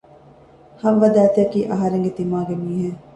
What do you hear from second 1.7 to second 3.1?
އަހަރެންގެ ތިމާގެ މީހެއް